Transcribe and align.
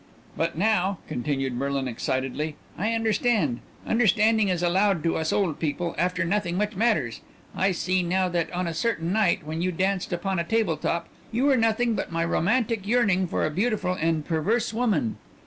"But 0.35 0.57
now," 0.57 0.97
continued 1.07 1.53
Merlin 1.53 1.87
excitedly, 1.87 2.55
"I 2.75 2.93
understand. 2.93 3.59
Understanding 3.85 4.49
is 4.49 4.63
allowed 4.63 5.03
to 5.03 5.15
us 5.15 5.31
old 5.31 5.59
people 5.59 5.93
after 5.95 6.25
nothing 6.25 6.57
much 6.57 6.75
matters. 6.75 7.21
I 7.55 7.71
see 7.71 8.01
now 8.01 8.27
that 8.29 8.51
on 8.51 8.65
a 8.65 8.73
certain 8.73 9.13
night 9.13 9.43
when 9.45 9.61
you 9.61 9.71
danced 9.71 10.11
upon 10.11 10.39
a 10.39 10.43
table 10.43 10.75
top 10.77 11.07
you 11.31 11.43
were 11.43 11.55
nothing 11.55 11.93
but 11.93 12.11
my 12.11 12.25
romantic 12.25 12.87
yearning 12.87 13.27
for 13.27 13.45
a 13.45 13.51
beautiful 13.51 13.93
and 13.93 14.25
perverse 14.25 14.73
woman." 14.73 15.17